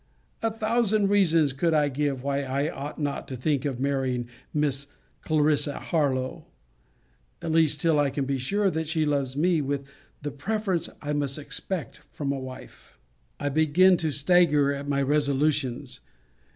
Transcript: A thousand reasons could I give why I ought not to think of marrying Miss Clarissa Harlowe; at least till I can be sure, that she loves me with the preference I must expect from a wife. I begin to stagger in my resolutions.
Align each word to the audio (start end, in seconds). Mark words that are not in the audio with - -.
A 0.41 0.49
thousand 0.49 1.09
reasons 1.11 1.53
could 1.53 1.75
I 1.75 1.87
give 1.87 2.23
why 2.23 2.41
I 2.41 2.69
ought 2.71 2.97
not 2.99 3.27
to 3.27 3.35
think 3.35 3.65
of 3.65 3.79
marrying 3.79 4.27
Miss 4.51 4.87
Clarissa 5.21 5.77
Harlowe; 5.77 6.47
at 7.39 7.51
least 7.51 7.79
till 7.79 7.99
I 7.99 8.09
can 8.09 8.25
be 8.25 8.39
sure, 8.39 8.71
that 8.71 8.87
she 8.87 9.05
loves 9.05 9.37
me 9.37 9.61
with 9.61 9.85
the 10.23 10.31
preference 10.31 10.89
I 11.03 11.13
must 11.13 11.37
expect 11.37 11.99
from 12.11 12.31
a 12.31 12.39
wife. 12.39 12.97
I 13.39 13.49
begin 13.49 13.95
to 13.97 14.09
stagger 14.11 14.71
in 14.71 14.89
my 14.89 15.03
resolutions. 15.03 15.99